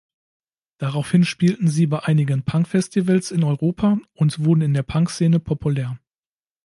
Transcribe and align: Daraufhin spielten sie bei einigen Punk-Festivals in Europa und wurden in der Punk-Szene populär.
Daraufhin 0.79 1.23
spielten 1.25 1.67
sie 1.67 1.85
bei 1.85 1.99
einigen 2.01 2.41
Punk-Festivals 2.41 3.29
in 3.29 3.43
Europa 3.43 3.99
und 4.15 4.43
wurden 4.43 4.61
in 4.61 4.73
der 4.73 4.81
Punk-Szene 4.81 5.39
populär. 5.39 5.99